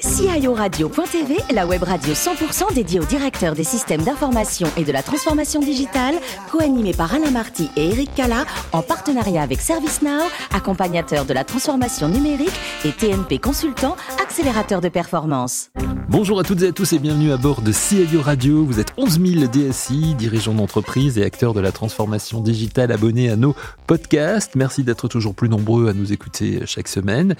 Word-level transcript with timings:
CIORadio.tv, 0.00 1.36
la 1.52 1.66
web 1.66 1.82
radio 1.82 2.14
100% 2.14 2.74
dédiée 2.74 3.00
aux 3.00 3.04
directeurs 3.04 3.54
des 3.54 3.64
systèmes 3.64 4.02
d'information 4.02 4.68
et 4.76 4.84
de 4.84 4.92
la 4.92 5.02
transformation 5.02 5.60
digitale, 5.60 6.14
co-animée 6.50 6.94
par 6.94 7.14
Alain 7.14 7.30
Marty 7.30 7.70
et 7.76 7.88
Eric 7.90 8.14
Cala, 8.14 8.44
en 8.72 8.82
partenariat 8.82 9.42
avec 9.42 9.60
ServiceNow, 9.60 10.24
accompagnateur 10.54 11.24
de 11.24 11.34
la 11.34 11.44
transformation 11.44 12.08
numérique 12.08 12.58
et 12.84 12.92
TNP 12.92 13.38
Consultant, 13.38 13.96
accélérateur 14.22 14.80
de 14.80 14.88
performance. 14.88 15.70
Bonjour 16.10 16.40
à 16.40 16.42
toutes 16.42 16.62
et 16.62 16.66
à 16.66 16.72
tous 16.72 16.92
et 16.92 16.98
bienvenue 16.98 17.30
à 17.30 17.36
bord 17.36 17.62
de 17.62 17.70
CIO 17.70 18.20
Radio. 18.20 18.64
Vous 18.64 18.80
êtes 18.80 18.92
11 18.96 19.20
000 19.24 19.46
DSI, 19.46 20.16
dirigeants 20.16 20.54
d'entreprise 20.54 21.18
et 21.18 21.22
acteurs 21.22 21.54
de 21.54 21.60
la 21.60 21.70
transformation 21.70 22.40
digitale 22.40 22.90
abonnés 22.90 23.30
à 23.30 23.36
nos 23.36 23.54
podcasts. 23.86 24.56
Merci 24.56 24.82
d'être 24.82 25.06
toujours 25.06 25.36
plus 25.36 25.48
nombreux 25.48 25.88
à 25.88 25.92
nous 25.92 26.12
écouter 26.12 26.66
chaque 26.66 26.88
semaine. 26.88 27.36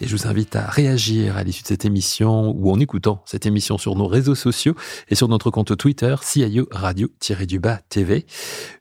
Et 0.00 0.06
je 0.06 0.16
vous 0.16 0.26
invite 0.26 0.56
à 0.56 0.66
réagir 0.66 1.36
à 1.36 1.44
l'issue 1.44 1.64
de 1.64 1.68
cette 1.68 1.84
émission 1.84 2.56
ou 2.56 2.70
en 2.70 2.80
écoutant 2.80 3.22
cette 3.26 3.44
émission 3.44 3.76
sur 3.76 3.94
nos 3.94 4.06
réseaux 4.06 4.34
sociaux 4.34 4.74
et 5.10 5.14
sur 5.14 5.28
notre 5.28 5.50
compte 5.50 5.76
Twitter 5.76 6.14
CIO 6.22 6.66
Radio-du-Bas 6.70 7.80
TV. 7.90 8.24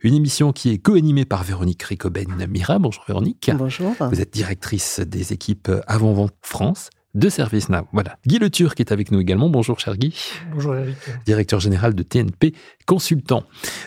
Une 0.03 0.13
émission 0.13 0.53
qui 0.53 0.71
est 0.71 0.77
co-animée 0.77 1.25
par 1.25 1.43
Véronique 1.43 1.84
Ricoben-Mira. 1.84 2.79
Bonjour 2.79 3.03
Véronique. 3.09 3.51
Bonjour. 3.53 3.93
Vous 4.09 4.21
êtes 4.21 4.34
directrice 4.34 5.01
des 5.01 5.34
équipes 5.34 5.70
Avant-Vente 5.85 6.31
France 6.41 6.91
de 7.13 7.30
ServiceNow. 7.30 7.88
Voilà. 7.91 8.17
Guy 8.26 8.40
Le 8.40 8.49
Turc 8.49 8.80
est 8.80 8.91
avec 8.91 9.12
nous 9.12 9.20
également. 9.20 9.49
Bonjour, 9.49 9.80
cher 9.80 9.98
Guy. 9.98 10.16
Bonjour, 10.52 10.76
Eric. 10.76 10.98
Directeur 11.26 11.59
général 11.59 11.94
de 11.94 12.04
TNP 12.04 12.54
Consultant. 12.85 13.43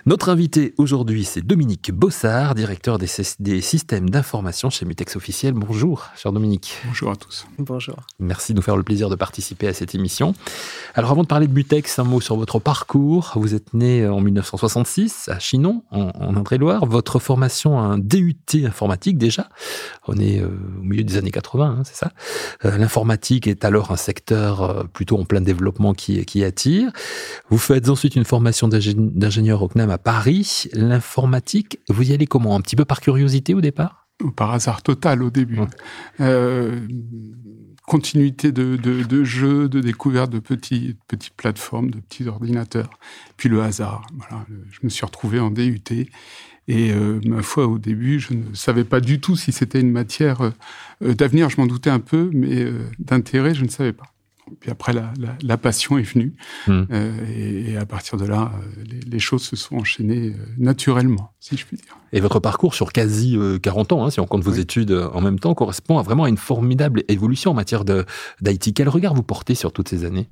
Notre 0.06 0.28
invité 0.28 0.74
aujourd'hui, 0.78 1.24
c'est 1.24 1.42
Dominique 1.42 1.92
Bossard, 1.92 2.55
directeur 2.55 2.98
des, 2.98 3.09
des 3.41 3.60
systèmes 3.60 4.09
d'information 4.10 4.70
chez 4.70 4.86
Mutex 4.86 5.16
Officiel. 5.16 5.52
Bonjour, 5.52 6.06
cher 6.16 6.32
Dominique. 6.32 6.78
Bonjour 6.86 7.10
à 7.10 7.16
tous. 7.16 7.46
Bonjour. 7.59 7.96
Merci 8.19 8.52
de 8.52 8.56
nous 8.56 8.62
faire 8.62 8.77
le 8.77 8.82
plaisir 8.82 9.09
de 9.09 9.16
participer 9.16 9.69
à 9.69 9.72
cette 9.72 9.95
émission. 9.95 10.34
Alors, 10.95 11.10
avant 11.10 11.22
de 11.22 11.28
parler 11.28 11.46
de 11.46 11.52
Mutex, 11.52 11.98
un 11.98 12.05
mot 12.05 12.20
sur 12.20 12.36
votre 12.36 12.59
parcours. 12.59 13.33
Vous 13.36 13.55
êtes 13.55 13.75
né 13.75 14.06
en 14.08 14.20
1966 14.20 15.28
à 15.28 15.38
Chinon, 15.38 15.83
en, 15.91 16.10
en 16.14 16.36
Indre-et-Loire. 16.36 16.86
Votre 16.86 17.19
formation 17.19 17.78
a 17.78 17.83
un 17.83 17.98
DUT 17.98 18.36
informatique 18.64 19.19
déjà. 19.19 19.48
On 20.08 20.16
est 20.19 20.41
euh, 20.41 20.48
au 20.78 20.83
milieu 20.83 21.05
des 21.05 21.16
années 21.16 21.31
80, 21.31 21.77
hein, 21.78 21.83
c'est 21.84 21.97
ça. 21.97 22.12
Euh, 22.64 22.78
L'informatique 22.78 23.47
est 23.47 23.64
alors 23.64 23.91
un 23.91 23.97
secteur 23.97 24.62
euh, 24.62 24.84
plutôt 24.84 25.19
en 25.19 25.25
plein 25.25 25.41
développement 25.41 25.94
qui, 25.94 26.25
qui 26.25 26.44
attire. 26.44 26.91
Vous 27.50 27.58
faites 27.58 27.88
ensuite 27.88 28.16
une 28.16 28.25
formation 28.25 28.69
d'ingénieur 28.95 29.62
au 29.62 29.69
CNAM 29.69 29.91
à 29.91 29.98
Paris. 29.98 30.69
L'informatique, 30.73 31.81
vous 31.89 32.11
y 32.11 32.15
allez 32.15 32.27
comment? 32.27 32.56
Un 32.56 32.61
petit 32.61 32.77
peu 32.77 32.84
par 32.84 33.01
curiosité 33.01 33.55
au 33.55 33.61
départ? 33.61 34.09
Par 34.37 34.53
hasard 34.53 34.83
total 34.83 35.23
au 35.23 35.31
début. 35.31 35.59
Ouais. 35.59 35.67
Euh, 36.20 36.81
continuité 37.87 38.53
de, 38.53 38.77
de, 38.77 39.03
de 39.03 39.25
jeux, 39.25 39.69
de 39.69 39.81
découverte 39.81 40.31
de 40.31 40.39
petites 40.39 41.34
plateformes, 41.37 41.91
de 41.91 42.01
petits 42.01 42.27
ordinateurs. 42.27 42.91
Puis 43.37 43.48
le 43.48 43.62
hasard. 43.62 44.06
Voilà, 44.17 44.45
je 44.70 44.81
me 44.83 44.89
suis 44.89 45.05
retrouvé 45.05 45.39
en 45.39 45.50
DUT. 45.50 46.09
Et 46.69 46.91
euh, 46.93 47.21
ma 47.25 47.43
foi, 47.43 47.67
au 47.69 47.78
début, 47.78 48.19
je 48.19 48.34
ne 48.34 48.55
savais 48.55 48.84
pas 48.84 49.00
du 49.00 49.21
tout 49.21 49.37
si 49.37 49.53
c'était 49.53 49.81
une 49.81 49.93
matière 49.93 50.53
euh, 51.03 51.15
d'avenir. 51.15 51.48
Je 51.48 51.61
m'en 51.61 51.67
doutais 51.67 51.91
un 51.91 52.00
peu, 52.00 52.31
mais 52.33 52.65
euh, 52.65 52.89
d'intérêt, 52.98 53.55
je 53.55 53.65
ne 53.65 53.69
savais 53.69 53.93
pas. 53.93 54.12
Puis 54.61 54.70
après, 54.70 54.92
la, 54.92 55.12
la, 55.19 55.36
la 55.42 55.56
passion 55.56 55.98
est 55.98 56.02
venue. 56.02 56.34
Mmh. 56.66 56.83
Et, 57.28 57.70
et, 57.72 57.77
à 57.77 57.86
partir 57.86 58.16
de 58.16 58.25
là, 58.25 58.53
les, 58.84 59.00
les, 59.00 59.19
choses 59.19 59.42
se 59.42 59.56
sont 59.56 59.77
enchaînées 59.77 60.34
naturellement, 60.56 61.33
si 61.41 61.56
je 61.56 61.66
puis 61.66 61.77
dire. 61.77 61.98
Et 62.12 62.20
votre 62.20 62.38
parcours 62.38 62.75
sur 62.75 62.92
quasi 62.92 63.36
40 63.62 63.92
ans, 63.92 64.05
hein, 64.06 64.11
si 64.11 64.20
on 64.20 64.27
compte 64.27 64.44
vos 64.44 64.53
oui. 64.53 64.61
études 64.61 64.92
en 64.92 65.20
même 65.20 65.38
temps, 65.38 65.55
correspond 65.55 65.98
à 65.98 66.03
vraiment 66.03 66.25
à 66.25 66.28
une 66.28 66.36
formidable 66.36 67.03
évolution 67.08 67.50
en 67.50 67.55
matière 67.55 67.84
d'IT. 67.84 68.75
Quel 68.75 68.88
regard 68.88 69.14
vous 69.14 69.22
portez 69.22 69.55
sur 69.55 69.72
toutes 69.72 69.88
ces 69.88 70.05
années? 70.05 70.28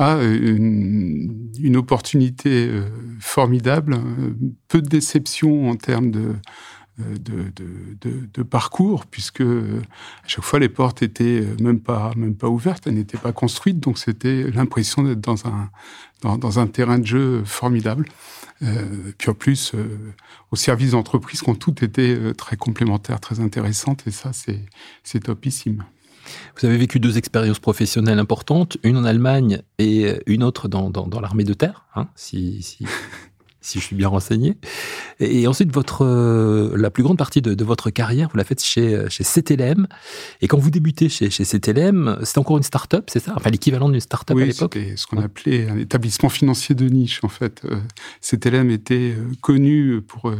Ah, 0.00 0.18
une, 0.22 1.50
une 1.60 1.76
opportunité 1.76 2.68
euh, 2.68 2.88
formidable, 3.18 3.94
euh, 3.94 4.30
peu 4.68 4.80
de 4.80 4.88
déception 4.88 5.70
en 5.70 5.74
termes 5.74 6.12
de, 6.12 6.36
de, 6.98 7.50
de, 7.54 7.96
de, 8.00 8.28
de 8.32 8.42
parcours, 8.42 9.06
puisque 9.06 9.40
à 9.42 10.26
chaque 10.26 10.44
fois 10.44 10.58
les 10.58 10.68
portes 10.68 11.02
étaient 11.02 11.46
même 11.60 11.80
pas, 11.80 12.12
même 12.16 12.34
pas 12.34 12.48
ouvertes, 12.48 12.86
elles 12.86 12.94
n'étaient 12.94 13.18
pas 13.18 13.32
construites, 13.32 13.80
donc 13.80 13.98
c'était 13.98 14.50
l'impression 14.50 15.02
d'être 15.02 15.20
dans 15.20 15.46
un, 15.46 15.70
dans, 16.22 16.38
dans, 16.38 16.58
un 16.58 16.66
terrain 16.66 16.98
de 16.98 17.06
jeu 17.06 17.42
formidable. 17.44 18.06
Euh, 18.62 19.12
puis 19.16 19.30
en 19.30 19.34
plus, 19.34 19.72
euh, 19.74 20.12
au 20.50 20.56
service 20.56 20.92
d'entreprises 20.92 21.42
qui 21.42 21.50
ont 21.50 21.54
toutes 21.54 21.82
été 21.82 22.18
très 22.36 22.56
complémentaires, 22.56 23.20
très 23.20 23.40
intéressantes, 23.40 24.04
et 24.06 24.10
ça, 24.10 24.32
c'est 24.32 25.20
topissime. 25.20 25.84
Vous 26.58 26.66
avez 26.66 26.76
vécu 26.76 27.00
deux 27.00 27.18
expériences 27.18 27.58
professionnelles 27.58 28.18
importantes, 28.18 28.76
une 28.82 28.96
en 28.96 29.04
Allemagne 29.04 29.62
et 29.78 30.20
une 30.26 30.42
autre 30.42 30.68
dans, 30.68 30.90
dans, 30.90 31.06
dans 31.06 31.20
l'armée 31.20 31.44
de 31.44 31.54
terre, 31.54 31.86
hein, 31.94 32.08
si, 32.14 32.62
si, 32.62 32.84
si 33.60 33.80
je 33.80 33.84
suis 33.84 33.96
bien 33.96 34.08
renseigné. 34.08 34.56
Et, 35.20 35.42
et 35.42 35.46
ensuite, 35.46 35.72
votre, 35.72 36.04
euh, 36.04 36.76
la 36.76 36.90
plus 36.90 37.02
grande 37.02 37.18
partie 37.18 37.42
de, 37.42 37.54
de, 37.54 37.64
votre 37.64 37.90
carrière, 37.90 38.28
vous 38.30 38.36
la 38.36 38.44
faites 38.44 38.62
chez, 38.62 39.04
chez 39.08 39.24
CTLM. 39.24 39.86
Et 40.40 40.48
quand 40.48 40.58
vous 40.58 40.70
débutez 40.70 41.08
chez, 41.08 41.30
chez 41.30 41.44
CTLM, 41.44 42.18
c'est 42.22 42.38
encore 42.38 42.56
une 42.56 42.62
start-up, 42.62 43.08
c'est 43.08 43.20
ça? 43.20 43.32
Enfin, 43.36 43.50
l'équivalent 43.50 43.88
d'une 43.88 44.00
start-up 44.00 44.36
oui, 44.36 44.44
à 44.44 44.46
l'époque 44.46 44.74
c'était 44.74 44.96
ce 44.96 45.06
qu'on 45.06 45.18
appelait 45.18 45.68
un 45.68 45.78
établissement 45.78 46.28
financier 46.28 46.74
de 46.74 46.88
niche, 46.88 47.20
en 47.22 47.28
fait. 47.28 47.62
Euh, 47.64 47.76
CTLM 48.20 48.70
était 48.70 49.14
euh, 49.16 49.32
connu 49.40 50.00
pour 50.02 50.32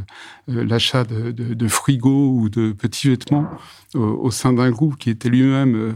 l'achat 0.47 1.05
de, 1.05 1.31
de, 1.31 1.55
de 1.55 1.69
frigos 1.69 2.33
ou 2.33 2.49
de 2.49 2.73
petits 2.73 3.09
vêtements 3.09 3.49
au, 3.95 4.01
au 4.01 4.31
sein 4.31 4.53
d'un 4.53 4.71
groupe 4.71 4.97
qui 4.97 5.11
était 5.11 5.29
lui-même 5.29 5.95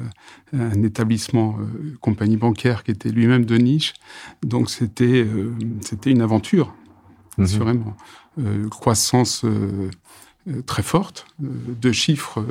un 0.52 0.82
établissement 0.82 1.56
euh, 1.58 1.96
compagnie 2.00 2.36
bancaire 2.36 2.84
qui 2.84 2.90
était 2.90 3.10
lui-même 3.10 3.44
de 3.44 3.56
niche. 3.56 3.94
Donc 4.42 4.70
c'était 4.70 5.24
euh, 5.24 5.54
c'était 5.80 6.10
une 6.10 6.22
aventure, 6.22 6.74
mmh. 7.38 7.42
assurément. 7.42 7.96
Euh, 8.38 8.68
croissance 8.68 9.44
très 10.66 10.82
forte, 10.82 11.26
de 11.38 11.92
chiffres 11.92 12.44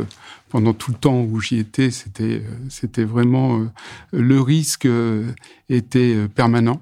pendant 0.48 0.74
tout 0.74 0.92
le 0.92 0.98
temps 0.98 1.22
où 1.22 1.42
j'y 1.42 1.58
étais, 1.58 1.92
c'était 1.92 2.42
c'était 2.70 3.04
vraiment 3.04 3.68
le 4.14 4.40
risque 4.40 4.88
était 5.68 6.28
permanent. 6.30 6.82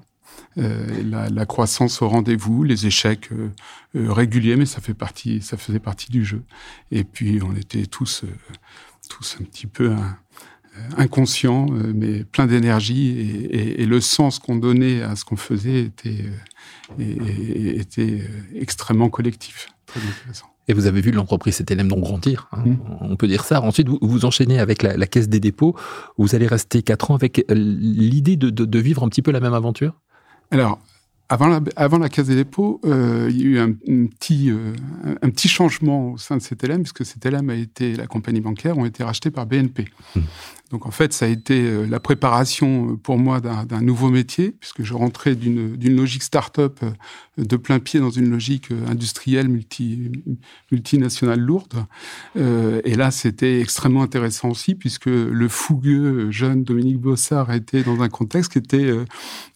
Euh, 0.58 1.28
la, 1.30 1.46
croissance 1.46 2.02
au 2.02 2.08
rendez-vous, 2.08 2.64
les 2.64 2.86
échecs 2.86 3.30
euh, 3.32 3.50
euh, 3.94 4.12
réguliers, 4.12 4.56
mais 4.56 4.66
ça 4.66 4.80
fait 4.80 4.94
partie, 4.94 5.40
ça 5.42 5.56
faisait 5.56 5.78
partie 5.78 6.10
du 6.10 6.24
jeu. 6.24 6.42
Et 6.90 7.04
puis 7.04 7.40
on 7.42 7.54
était 7.54 7.86
tous, 7.86 8.24
tous 9.08 9.36
un 9.40 9.44
petit 9.44 9.66
peu 9.66 9.94
inconscients, 10.96 11.66
mais 11.70 12.24
plein 12.24 12.46
d'énergie, 12.46 13.08
et, 13.08 13.56
et, 13.56 13.82
et, 13.82 13.86
le 13.86 14.00
sens 14.00 14.38
qu'on 14.38 14.56
donnait 14.56 15.02
à 15.02 15.16
ce 15.16 15.24
qu'on 15.24 15.36
faisait 15.36 15.80
était, 15.80 16.24
était 16.98 18.22
extrêmement 18.54 19.08
collectif. 19.08 19.68
Très 19.86 20.00
intéressant. 20.00 20.46
Et 20.68 20.72
vous 20.72 20.86
avez 20.86 21.00
vu 21.00 21.10
l'entreprise 21.10 21.56
CTLM 21.56 21.88
donc 21.88 22.00
grandir, 22.00 22.46
hein, 22.52 22.62
mmh. 22.64 22.76
on 23.00 23.16
peut 23.16 23.26
dire 23.26 23.44
ça. 23.44 23.60
Ensuite, 23.60 23.88
vous, 23.88 23.98
vous 24.02 24.24
enchaînez 24.24 24.60
avec 24.60 24.84
la, 24.84 24.96
la, 24.96 25.06
Caisse 25.08 25.28
des 25.28 25.40
dépôts. 25.40 25.74
Vous 26.16 26.36
allez 26.36 26.46
rester 26.46 26.82
quatre 26.82 27.10
ans 27.10 27.16
avec 27.16 27.44
l'idée 27.48 28.36
de, 28.36 28.50
de, 28.50 28.64
de, 28.64 28.78
vivre 28.78 29.02
un 29.02 29.08
petit 29.08 29.20
peu 29.20 29.32
la 29.32 29.40
même 29.40 29.54
aventure? 29.54 29.94
Alors, 30.52 30.78
avant 31.30 31.46
la, 31.46 31.60
avant 31.76 31.98
la 31.98 32.08
Caisse 32.08 32.26
des 32.26 32.34
dépôts, 32.34 32.80
euh, 32.84 33.28
il 33.30 33.40
y 33.40 33.42
a 33.42 33.46
eu 33.46 33.58
un, 33.60 33.68
un 33.68 34.06
petit, 34.06 34.50
euh, 34.50 34.74
un 35.22 35.30
petit 35.30 35.46
changement 35.46 36.10
au 36.12 36.18
sein 36.18 36.36
de 36.36 36.42
CTLM, 36.42 36.82
puisque 36.82 37.04
CTLM 37.04 37.48
a 37.50 37.54
été, 37.54 37.94
la 37.94 38.08
compagnie 38.08 38.40
bancaire, 38.40 38.76
ont 38.76 38.84
été 38.84 39.04
rachetés 39.04 39.30
par 39.30 39.46
BNP. 39.46 39.84
Mmh. 40.16 40.20
Donc 40.72 40.86
en 40.86 40.90
fait, 40.90 41.12
ça 41.12 41.26
a 41.26 41.28
été 41.28 41.62
euh, 41.62 41.86
la 41.86 42.00
préparation 42.00 42.96
pour 42.96 43.16
moi 43.16 43.40
d'un 43.40 43.80
nouveau 43.80 44.10
métier, 44.10 44.56
puisque 44.58 44.82
je 44.82 44.92
rentrais 44.92 45.36
d'une 45.36 45.96
logique 45.96 46.24
start-up 46.24 46.80
de 47.40 47.56
plein 47.56 47.78
pied 47.78 48.00
dans 48.00 48.10
une 48.10 48.30
logique 48.30 48.68
industrielle 48.88 49.48
multi, 49.48 50.10
multinationale 50.70 51.40
lourde. 51.40 51.84
Euh, 52.36 52.80
et 52.84 52.94
là, 52.94 53.10
c'était 53.10 53.60
extrêmement 53.60 54.02
intéressant 54.02 54.50
aussi, 54.50 54.74
puisque 54.74 55.06
le 55.06 55.48
fougueux 55.48 56.30
jeune 56.30 56.64
Dominique 56.64 56.98
Bossard 56.98 57.52
était 57.52 57.82
dans 57.82 58.02
un 58.02 58.08
contexte 58.08 58.52
qui 58.52 58.58
était 58.58 58.92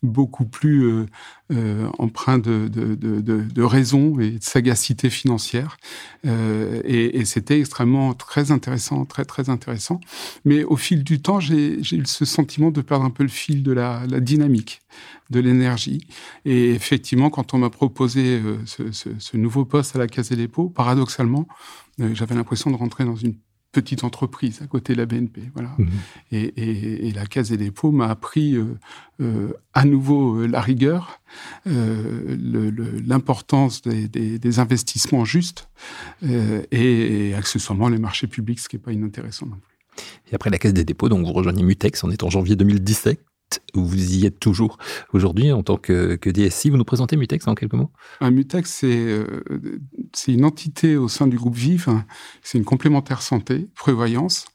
beaucoup 0.02 0.44
plus 0.44 0.84
euh, 0.84 1.06
euh, 1.52 1.90
empreint 1.98 2.38
de, 2.38 3.62
raison 3.62 4.18
et 4.18 4.30
de 4.30 4.42
sagacité 4.42 5.10
financière. 5.10 5.76
Euh, 6.26 6.80
et, 6.84 7.24
c'était 7.26 7.60
extrêmement 7.60 8.14
très 8.14 8.50
intéressant, 8.50 9.04
très 9.04 9.26
très 9.26 9.50
intéressant. 9.50 10.00
Mais 10.46 10.64
au 10.64 10.76
fil 10.76 11.04
du 11.04 11.20
temps, 11.20 11.40
j'ai 11.40 11.80
eu 11.80 12.06
ce 12.06 12.24
sentiment 12.24 12.70
de 12.70 12.80
perdre 12.80 13.04
un 13.04 13.10
peu 13.10 13.24
le 13.24 13.28
fil 13.28 13.62
de 13.62 13.72
la 13.72 14.06
dynamique, 14.20 14.80
de 15.34 15.40
l'énergie. 15.40 16.06
Et 16.44 16.70
effectivement, 16.70 17.30
quand 17.30 17.54
on 17.54 17.58
m'a 17.58 17.70
proposé 17.70 18.40
euh, 18.40 18.58
ce, 18.66 18.92
ce, 18.92 19.08
ce, 19.18 19.36
nouveau 19.36 19.64
poste 19.64 19.96
à 19.96 19.98
la 19.98 20.06
Caisse 20.06 20.30
des 20.30 20.36
dépôts, 20.36 20.68
paradoxalement, 20.68 21.46
euh, 22.00 22.14
j'avais 22.14 22.34
l'impression 22.34 22.70
de 22.70 22.76
rentrer 22.76 23.04
dans 23.04 23.16
une 23.16 23.34
petite 23.74 24.04
entreprise 24.04 24.62
à 24.62 24.66
côté 24.66 24.94
de 24.94 24.98
la 24.98 25.06
BNP. 25.06 25.50
Voilà. 25.52 25.74
Mmh. 25.76 25.86
Et, 26.32 26.42
et, 26.42 27.08
et, 27.08 27.12
la 27.12 27.26
Caisse 27.26 27.50
des 27.50 27.58
dépôts 27.58 27.90
m'a 27.90 28.08
appris 28.08 28.54
euh, 28.54 28.78
euh, 29.20 29.52
à 29.74 29.84
nouveau 29.84 30.36
euh, 30.36 30.46
la 30.46 30.62
rigueur, 30.62 31.20
l'importance 31.66 33.82
des, 33.82 34.08
des, 34.08 34.38
des, 34.38 34.58
investissements 34.60 35.26
justes 35.26 35.68
et, 36.22 37.28
et, 37.30 37.34
accessoirement 37.34 37.88
les 37.88 37.98
marchés 37.98 38.28
publics, 38.28 38.60
ce 38.60 38.68
qui 38.68 38.76
n'est 38.76 38.82
pas 38.82 38.92
inintéressant 38.92 39.46
non 39.46 39.56
plus. 39.56 40.04
Et 40.30 40.34
après 40.34 40.50
la 40.50 40.58
Caisse 40.58 40.74
des 40.74 40.84
dépôts, 40.84 41.08
donc 41.08 41.26
vous 41.26 41.32
rejoignez 41.32 41.64
Mutex, 41.64 42.04
on 42.04 42.10
est 42.10 42.22
en 42.22 42.30
janvier 42.30 42.54
2017 42.56 43.20
vous 43.74 44.14
y 44.14 44.26
êtes 44.26 44.38
toujours 44.38 44.78
aujourd'hui 45.12 45.52
en 45.52 45.62
tant 45.62 45.76
que, 45.76 46.16
que, 46.16 46.30
DSI. 46.30 46.70
Vous 46.70 46.76
nous 46.76 46.84
présentez 46.84 47.16
Mutex 47.16 47.46
en 47.46 47.54
quelques 47.54 47.74
mots 47.74 47.90
Un 48.20 48.30
Mutex, 48.30 48.84
euh, 48.84 49.42
c'est 50.12 50.32
une 50.32 50.44
entité 50.44 50.96
au 50.96 51.08
sein 51.08 51.26
du 51.26 51.36
groupe 51.36 51.54
Vive. 51.54 52.02
C'est 52.42 52.58
une 52.58 52.64
complémentaire 52.64 53.22
santé, 53.22 53.66
prévoyance. 53.74 54.46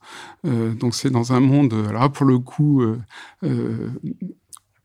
Euh, 0.45 0.73
donc 0.73 0.95
c'est 0.95 1.09
dans 1.09 1.33
un 1.33 1.39
monde, 1.39 1.73
alors 1.89 2.11
pour 2.11 2.25
le 2.25 2.39
coup, 2.39 2.81
euh, 2.81 3.89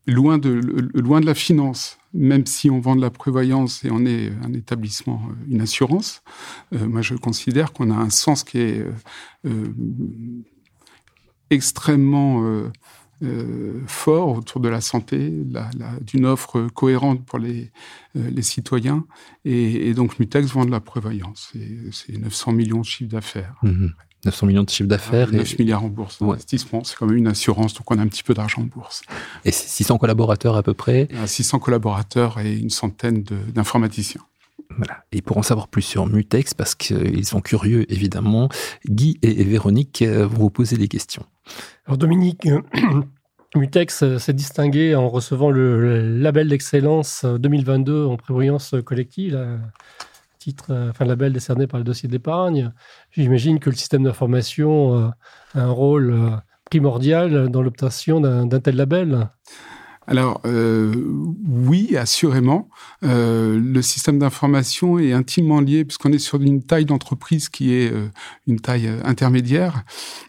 loin, 0.06 0.38
de, 0.38 0.50
loin 0.94 1.20
de 1.20 1.26
la 1.26 1.34
finance, 1.34 1.98
même 2.12 2.46
si 2.46 2.70
on 2.70 2.80
vend 2.80 2.96
de 2.96 3.00
la 3.00 3.10
prévoyance 3.10 3.84
et 3.84 3.90
on 3.90 4.04
est 4.04 4.32
un 4.42 4.52
établissement, 4.52 5.22
une 5.48 5.60
assurance. 5.60 6.22
moi, 6.72 7.02
je 7.02 7.14
considère 7.14 7.72
qu'on 7.72 7.90
a 7.90 7.96
un 7.96 8.10
sens 8.10 8.44
qui 8.44 8.58
est 8.58 8.84
extrêmement 11.50 12.70
euh, 13.22 13.80
fort 13.86 14.38
autour 14.38 14.60
de 14.60 14.68
la 14.68 14.80
santé, 14.80 15.32
d'une 16.00 16.26
offre 16.26 16.68
cohérente 16.74 17.24
pour 17.24 17.38
les, 17.38 17.70
euh, 18.16 18.30
les 18.30 18.42
citoyens. 18.42 19.04
Et, 19.44 19.94
donc 19.94 20.18
Mutex 20.18 20.48
vend 20.48 20.64
de 20.64 20.70
la 20.70 20.80
prévoyance. 20.80 21.52
C'est 21.92 22.18
900 22.18 22.52
millions 22.52 22.80
de 22.80 22.84
chiffre 22.84 23.10
d'affaires. 23.10 23.54
900 23.62 24.46
mhm. 24.46 24.48
millions 24.48 24.62
de 24.62 24.70
chiffre 24.70 24.88
d'affaires. 24.88 25.32
9 25.32 25.52
et... 25.52 25.62
milliards 25.62 25.84
en 25.84 25.88
bourse 25.88 26.20
d'investissement. 26.20 26.82
C'est 26.84 26.96
quand 26.96 27.06
même 27.06 27.16
une 27.16 27.28
assurance, 27.28 27.74
donc 27.74 27.90
on 27.90 27.98
a 27.98 28.02
un 28.02 28.08
petit 28.08 28.22
peu 28.22 28.34
d'argent 28.34 28.62
en 28.62 28.66
bourse. 28.66 29.02
Et 29.44 29.52
600 29.52 29.98
collaborateurs 29.98 30.56
à 30.56 30.62
peu 30.62 30.74
près 30.74 31.08
600 31.26 31.60
collaborateurs 31.60 32.40
et 32.40 32.54
une 32.56 32.70
centaine 32.70 33.22
d'informaticiens. 33.22 34.22
Voilà. 34.76 35.04
Et 35.12 35.22
pour 35.22 35.38
en 35.38 35.42
savoir 35.42 35.68
plus 35.68 35.82
sur 35.82 36.06
Mutex, 36.06 36.54
parce 36.54 36.74
qu'ils 36.74 37.26
sont 37.26 37.40
curieux 37.40 37.90
évidemment, 37.92 38.48
Guy 38.86 39.18
et 39.22 39.44
Véronique 39.44 40.02
euh, 40.02 40.26
vont 40.26 40.44
vous 40.44 40.50
poser 40.50 40.76
des 40.76 40.88
questions. 40.88 41.24
Dominique, 41.88 42.46
euh, 42.46 42.60
Mutex 43.56 44.02
euh, 44.02 44.18
s'est 44.18 44.32
distingué 44.32 44.94
en 44.94 45.08
recevant 45.08 45.50
le 45.50 46.18
label 46.18 46.48
d'excellence 46.48 47.24
2022 47.24 48.06
en 48.06 48.16
prévoyance 48.16 48.74
collective, 48.84 49.60
titre, 50.38 50.88
enfin 50.90 51.04
label 51.04 51.32
décerné 51.32 51.66
par 51.66 51.78
le 51.78 51.84
dossier 51.84 52.08
d'épargne. 52.08 52.72
J'imagine 53.12 53.60
que 53.60 53.70
le 53.70 53.76
système 53.76 54.04
d'information 54.04 54.94
a 54.94 55.14
un 55.54 55.70
rôle 55.70 56.40
primordial 56.64 57.48
dans 57.48 57.62
l'obtention 57.62 58.20
d'un 58.20 58.60
tel 58.60 58.76
label. 58.76 59.30
Alors 60.06 60.40
euh, 60.44 60.92
oui, 61.46 61.96
assurément, 61.96 62.68
euh, 63.04 63.58
le 63.58 63.82
système 63.82 64.18
d'information 64.18 64.98
est 64.98 65.12
intimement 65.12 65.60
lié 65.60 65.84
puisqu'on 65.84 66.12
est 66.12 66.18
sur 66.18 66.40
une 66.42 66.62
taille 66.62 66.84
d'entreprise 66.84 67.48
qui 67.48 67.72
est 67.72 67.90
euh, 67.90 68.08
une 68.46 68.60
taille 68.60 68.90
intermédiaire. 69.04 69.84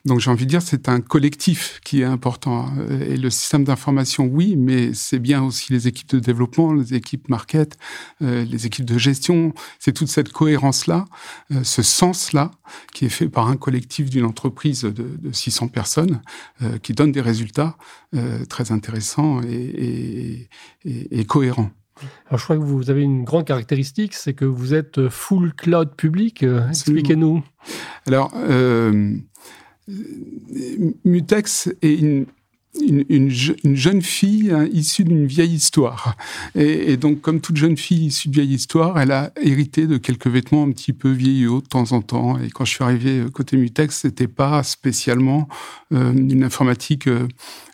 Donc 0.05 0.19
j'ai 0.21 0.31
envie 0.31 0.45
de 0.45 0.49
dire 0.49 0.61
c'est 0.61 0.87
un 0.87 1.01
collectif 1.01 1.81
qui 1.83 2.01
est 2.01 2.05
important. 2.05 2.71
Et 3.01 3.17
le 3.17 3.29
système 3.29 3.63
d'information, 3.63 4.25
oui, 4.25 4.55
mais 4.55 4.93
c'est 4.93 5.19
bien 5.19 5.43
aussi 5.43 5.73
les 5.73 5.87
équipes 5.87 6.09
de 6.09 6.19
développement, 6.19 6.73
les 6.73 6.93
équipes 6.93 7.27
market, 7.27 7.77
les 8.21 8.65
équipes 8.65 8.85
de 8.85 8.97
gestion. 8.97 9.53
C'est 9.79 9.93
toute 9.93 10.07
cette 10.07 10.31
cohérence 10.31 10.87
là, 10.87 11.05
ce 11.63 11.81
sens 11.81 12.33
là, 12.33 12.51
qui 12.93 13.05
est 13.05 13.09
fait 13.09 13.27
par 13.27 13.47
un 13.47 13.57
collectif 13.57 14.09
d'une 14.09 14.25
entreprise 14.25 14.83
de, 14.83 14.91
de, 14.91 15.31
600 15.31 15.67
personnes 15.69 16.21
qui 16.81 16.93
donne 16.93 17.11
des 17.11 17.21
résultats 17.21 17.77
très 18.49 18.71
intéressants 18.71 19.41
et 19.41 19.64
et, 20.83 21.25
cohérent. 21.25 21.71
Alors, 22.27 22.39
je 22.39 22.43
crois 22.43 22.57
que 22.57 22.61
vous 22.61 22.89
avez 22.89 23.03
une 23.03 23.23
grande 23.23 23.45
caractéristique, 23.45 24.13
c'est 24.13 24.33
que 24.33 24.45
vous 24.45 24.73
êtes 24.73 25.09
full 25.09 25.53
cloud 25.53 25.95
public. 25.95 26.43
Euh, 26.43 26.67
expliquez-nous. 26.67 27.43
Alors, 28.05 28.31
euh, 28.35 29.15
Mutex 31.05 31.69
est 31.81 31.93
une, 31.93 32.25
une, 32.83 33.29
jeune 33.29 34.01
fille 34.01 34.51
hein, 34.51 34.67
issue 34.73 35.05
d'une 35.05 35.25
vieille 35.25 35.53
histoire. 35.53 36.17
Et, 36.55 36.97
donc, 36.97 37.21
comme 37.21 37.39
toute 37.39 37.55
jeune 37.55 37.77
fille 37.77 38.07
issue 38.07 38.27
de 38.27 38.33
vieille 38.33 38.55
histoire, 38.55 38.99
elle 38.99 39.11
a 39.11 39.31
hérité 39.41 39.87
de 39.87 39.97
quelques 39.97 40.27
vêtements 40.27 40.63
un 40.63 40.71
petit 40.71 40.91
peu 40.91 41.11
vieillots 41.11 41.61
de 41.61 41.67
temps 41.67 41.93
en 41.93 42.01
temps. 42.01 42.37
Et 42.39 42.49
quand 42.49 42.65
je 42.65 42.71
suis 42.71 42.83
arrivé 42.83 43.23
côté 43.33 43.55
Mutex, 43.55 44.01
c'était 44.01 44.27
pas 44.27 44.63
spécialement 44.63 45.47
euh, 45.93 46.11
une 46.11 46.43
informatique 46.43 47.07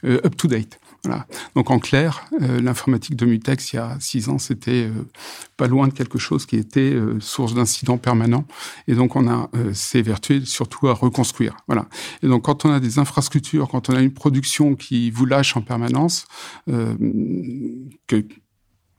up-to-date. 0.03 0.79
Voilà. 1.03 1.25
Donc 1.55 1.71
en 1.71 1.79
clair, 1.79 2.25
euh, 2.41 2.61
l'informatique 2.61 3.15
de 3.15 3.25
Mutex 3.25 3.73
il 3.73 3.77
y 3.77 3.79
a 3.79 3.97
six 3.99 4.29
ans, 4.29 4.37
c'était 4.37 4.85
euh, 4.85 5.07
pas 5.57 5.67
loin 5.67 5.87
de 5.87 5.93
quelque 5.93 6.19
chose 6.19 6.45
qui 6.45 6.57
était 6.57 6.93
euh, 6.93 7.19
source 7.19 7.55
d'incidents 7.55 7.97
permanents. 7.97 8.45
Et 8.87 8.93
donc 8.93 9.15
on 9.15 9.27
a 9.27 9.49
s'évertué 9.73 10.45
surtout 10.45 10.87
à 10.89 10.93
reconstruire. 10.93 11.57
Voilà. 11.67 11.87
Et 12.21 12.27
donc 12.27 12.43
quand 12.43 12.65
on 12.65 12.71
a 12.71 12.79
des 12.79 12.99
infrastructures, 12.99 13.67
quand 13.67 13.89
on 13.89 13.95
a 13.95 14.01
une 14.01 14.13
production 14.13 14.75
qui 14.75 15.09
vous 15.09 15.25
lâche 15.25 15.57
en 15.57 15.61
permanence, 15.61 16.27
que 16.67 18.25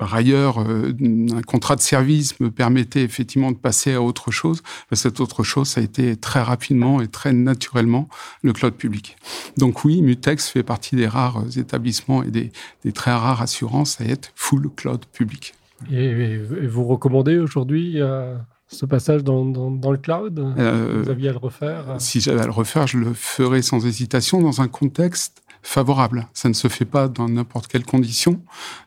par 0.02 0.16
ailleurs, 0.16 0.60
euh, 0.60 0.92
un 1.32 1.42
contrat 1.42 1.76
de 1.76 1.80
service 1.80 2.40
me 2.40 2.50
permettait 2.50 3.04
effectivement 3.04 3.52
de 3.52 3.56
passer 3.56 3.94
à 3.94 4.02
autre 4.02 4.32
chose. 4.32 4.60
Cette 4.90 5.20
autre 5.20 5.44
chose, 5.44 5.68
ça 5.68 5.80
a 5.80 5.84
été 5.84 6.16
très 6.16 6.42
rapidement 6.42 7.00
et 7.00 7.06
très 7.06 7.32
naturellement 7.32 8.08
le 8.42 8.52
cloud 8.52 8.74
public. 8.74 9.16
Donc 9.58 9.84
oui, 9.84 10.02
Mutex 10.02 10.48
fait 10.48 10.64
partie 10.64 10.96
des 10.96 11.06
rares 11.06 11.44
établissements 11.56 12.24
et 12.24 12.32
des, 12.32 12.50
très 12.92 13.12
rares 13.12 13.42
assurances 13.42 14.00
à 14.00 14.04
être 14.04 14.32
full 14.34 14.70
cloud 14.74 15.04
public. 15.06 15.54
Et, 15.92 16.36
vous 16.36 16.82
recommandez 16.82 17.38
aujourd'hui 17.38 18.00
euh, 18.00 18.34
ce 18.72 18.86
passage 18.86 19.22
dans, 19.22 19.44
le 19.44 19.96
cloud 19.98 20.38
euh, 20.38 21.02
Vous 21.02 21.10
aviez 21.10 21.28
à 21.28 21.32
le 21.32 21.38
refaire 21.38 21.96
Si 21.98 22.20
j'avais 22.20 22.40
à 22.40 22.46
le 22.46 22.52
refaire, 22.52 22.86
je 22.86 22.98
le 22.98 23.12
ferais 23.12 23.62
sans 23.62 23.84
hésitation 23.86 24.40
dans 24.40 24.60
un 24.60 24.68
contexte 24.68 25.42
favorable. 25.62 26.26
Ça 26.34 26.48
ne 26.48 26.54
se 26.54 26.68
fait 26.68 26.84
pas 26.84 27.08
dans 27.08 27.28
n'importe 27.28 27.68
quelle 27.68 27.84
condition. 27.84 28.42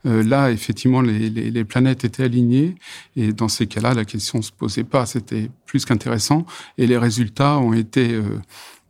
Euh, 0.05 0.23
là, 0.23 0.51
effectivement, 0.51 1.01
les, 1.01 1.29
les, 1.29 1.49
les, 1.49 1.63
planètes 1.63 2.03
étaient 2.03 2.23
alignées 2.23 2.75
et 3.15 3.31
dans 3.31 3.47
ces 3.47 3.65
cas-là, 3.65 3.93
la 3.93 4.03
question 4.03 4.41
se 4.41 4.51
posait 4.51 4.83
pas. 4.83 5.05
C'était 5.05 5.49
plus 5.65 5.85
qu'intéressant 5.85 6.45
et 6.77 6.85
les 6.85 6.97
résultats 6.97 7.57
ont 7.57 7.73
été 7.73 8.13
euh, 8.13 8.23
euh, 8.23 8.39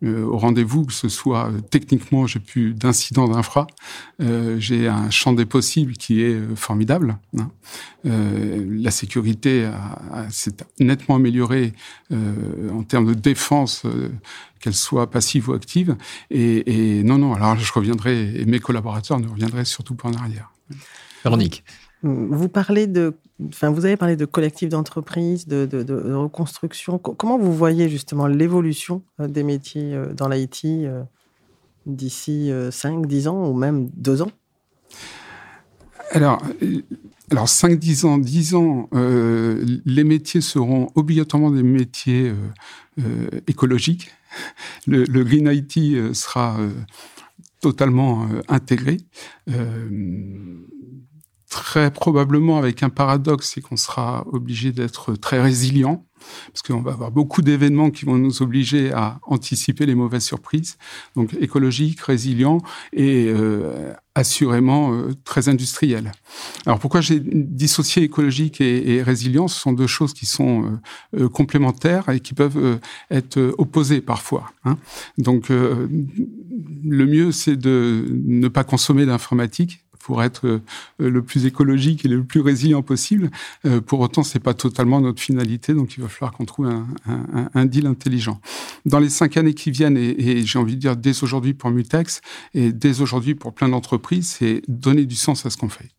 au 0.04 0.38
rendez-vous, 0.38 0.86
que 0.86 0.94
ce 0.94 1.10
soit 1.10 1.48
euh, 1.48 1.62
techniquement, 1.62 2.28
j'ai 2.28 2.40
plus 2.40 2.74
d'incidents 2.74 3.28
d'infra, 3.28 3.68
euh, 4.22 4.60
j'ai 4.60 4.88
un 4.88 5.10
champ 5.10 5.34
des 5.34 5.46
possibles 5.46 5.94
qui 5.94 6.22
est 6.22 6.40
formidable. 6.56 7.18
Hein. 7.38 7.50
la 8.04 8.92
sécurité 8.92 9.70
s'est 10.30 10.56
nettement 10.80 11.16
améliorée 11.16 11.74
en 12.12 12.84
termes 12.84 13.08
de 13.08 13.14
défense, 13.14 13.84
qu'elle 14.60 14.76
soit 14.76 15.10
passive 15.10 15.50
ou 15.50 15.54
active. 15.54 15.96
Et, 16.30 17.00
et, 17.00 17.04
non, 17.04 17.18
non, 17.18 17.34
alors 17.34 17.58
je 17.58 17.74
reviendrai, 17.74 18.40
et 18.40 18.46
mes 18.46 18.60
collaborateurs 18.60 19.20
ne 19.20 19.28
reviendraient 19.28 19.66
surtout 19.66 19.96
pas 19.96 20.10
en 20.10 20.14
arrière. 20.14 20.52
Véronique. 21.24 21.64
Vous 22.04 22.36
avez 23.86 23.98
parlé 23.98 24.16
de 24.16 24.26
collectif 24.26 24.70
d'entreprise, 24.70 25.48
de, 25.48 26.14
reconstruction. 26.14 26.98
Comment 27.00 27.38
vous 27.38 27.54
voyez 27.54 27.90
justement 27.90 28.28
l'évolution 28.28 29.04
euh, 29.20 29.28
des 29.28 29.44
métiers 29.44 29.94
euh, 29.94 30.14
dans 30.14 30.28
l'IT 30.28 30.66
euh, 30.66 31.04
d'ici 31.86 32.52
5, 32.72 33.06
10 33.06 33.28
ans 33.28 33.48
ou 33.48 33.54
même 33.54 33.90
2 33.96 34.22
ans? 34.24 34.32
Alors, 36.12 36.42
alors 37.32 37.50
5, 37.50 37.78
10 37.78 38.06
ans, 38.06 38.18
10 38.18 38.56
ans, 38.56 38.90
les 38.94 40.04
métiers 40.04 40.42
seront 40.42 40.90
obligatoirement 40.96 41.52
des 41.52 41.64
métiers 41.64 42.34
écologiques. 43.48 44.10
Le, 44.88 45.04
le, 45.04 45.24
Green 45.24 45.48
IT 45.48 46.16
sera 46.16 46.58
totalement 47.62 48.28
intégré 48.48 48.98
très 51.56 51.90
probablement 51.90 52.58
avec 52.58 52.84
un 52.84 52.90
paradoxe, 52.90 53.54
c'est 53.54 53.62
qu'on 53.62 53.78
sera 53.78 54.26
obligé 54.30 54.74
d'être 54.74 55.16
très 55.16 55.42
résilient, 55.42 56.06
parce 56.52 56.64
qu'on 56.64 56.82
va 56.82 56.92
avoir 56.92 57.12
beaucoup 57.12 57.42
d'événements 57.42 57.92
qui 57.92 58.04
vont 58.04 58.18
nous 58.18 58.42
obliger 58.42 58.92
à 58.92 59.20
anticiper 59.24 59.86
les 59.86 59.96
mauvaises 59.96 60.26
surprises. 60.26 60.78
Donc 61.16 61.34
écologique, 61.40 62.02
résilient 62.02 62.58
et 62.92 63.28
euh, 63.30 63.94
assurément 64.16 64.94
euh, 64.94 65.14
très 65.24 65.48
industriel. 65.48 66.12
Alors 66.66 66.80
pourquoi 66.80 67.00
j'ai 67.00 67.22
dissocié 67.24 68.04
écologique 68.04 68.60
et, 68.60 68.96
et, 68.96 69.02
résilient? 69.02 69.48
Ce 69.48 69.58
sont 69.58 69.72
deux 69.72 69.88
choses 69.88 70.14
qui 70.14 70.26
sont 70.26 70.78
euh, 71.18 71.30
complémentaires 71.30 72.10
et 72.10 72.20
qui 72.20 72.34
peuvent 72.34 72.80
être 73.10 73.56
opposées 73.58 74.02
parfois. 74.02 74.52
Hein. 74.66 74.78
Donc 75.18 75.48
le 75.50 77.06
mieux, 77.06 77.32
c'est 77.32 77.56
de 77.56 78.06
ne 78.26 78.50
pas 78.50 78.66
consommer 78.66 79.06
d'informatique 79.06 79.85
pour 80.06 80.22
être 80.22 80.46
euh, 80.46 80.62
le 81.00 81.24
plus 81.24 81.48
écologique 81.48 82.06
et 82.06 82.08
le 82.08 82.24
plus 82.24 82.40
résilient 82.40 82.84
possible. 82.84 83.32
Euh, 83.66 83.82
pour 83.82 84.02
autant, 84.02 84.22
c'est 84.22 84.40
pas 84.40 84.54
totalement 84.54 85.02
notre 85.02 85.20
finalité, 85.20 85.74
donc 85.74 85.98
il 85.98 86.04
va 86.04 86.08
falloir 86.08 86.32
qu'on 86.32 86.46
trouve 86.46 86.68
un, 86.68 86.86
un, 87.08 87.50
un, 87.52 87.66
deal 87.66 87.88
intelligent. 87.88 88.40
Dans 88.86 89.00
les 89.00 89.10
cinq 89.10 89.36
années 89.36 89.56
qui 89.56 89.72
viennent, 89.72 89.98
et, 89.98 90.10
et 90.10 90.46
j'ai 90.46 90.60
envie 90.60 90.76
de 90.76 90.80
dire 90.80 90.96
dès 90.96 91.24
aujourd'hui 91.24 91.56
pour 91.56 91.72
Mutex 91.72 92.22
et 92.54 92.72
dès 92.72 93.02
aujourd'hui 93.02 93.34
pour 93.34 93.56
plein 93.56 93.68
d'entreprises, 93.68 94.28
c'est 94.38 94.62
donner 94.68 95.08
du 95.08 95.16
sens 95.16 95.44
à 95.48 95.50
ce 95.50 95.58
qu'on 95.58 95.70
fait. 95.70 95.90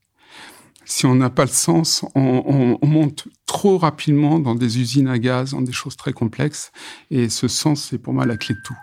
Si 0.84 1.04
on 1.04 1.16
n'a 1.16 1.28
pas 1.28 1.44
le 1.44 1.50
sens, 1.50 2.04
on, 2.14 2.44
on, 2.46 2.78
on, 2.80 2.86
monte 2.86 3.26
trop 3.44 3.76
rapidement 3.76 4.38
dans 4.38 4.54
des 4.54 4.78
usines 4.78 5.08
à 5.08 5.18
gaz, 5.18 5.50
dans 5.50 5.62
des 5.62 5.72
choses 5.72 5.96
très 5.96 6.12
complexes, 6.12 6.70
et 7.10 7.28
ce 7.28 7.48
sens, 7.48 7.88
c'est 7.90 7.98
pour 7.98 8.14
moi 8.14 8.25
la 8.25 8.36
clé 8.36 8.54
de 8.54 8.60
tout. 8.64 8.76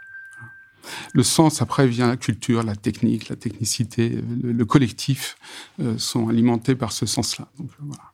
Le 1.14 1.24
sens, 1.24 1.62
après, 1.62 1.88
vient 1.88 2.08
la 2.08 2.18
culture, 2.18 2.64
la 2.64 2.76
technique, 2.76 3.30
la 3.30 3.36
technicité, 3.36 4.22
le, 4.42 4.66
collectif 4.66 5.38
euh, 5.80 5.98
sont 5.98 6.30
alimentés 6.30 6.76
par 6.76 6.92
ce 6.92 7.06
sens-là. 7.06 7.48
Voilà. 7.80 8.14